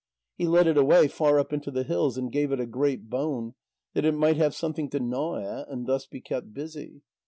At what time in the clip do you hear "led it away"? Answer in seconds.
0.47-1.07